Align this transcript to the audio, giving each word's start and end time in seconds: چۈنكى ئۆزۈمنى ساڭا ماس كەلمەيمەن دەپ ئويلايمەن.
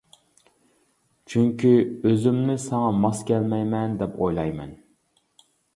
چۈنكى 1.33 1.73
ئۆزۈمنى 1.83 2.57
ساڭا 2.67 2.89
ماس 3.05 3.23
كەلمەيمەن 3.31 3.97
دەپ 4.03 4.21
ئويلايمەن. 4.23 4.75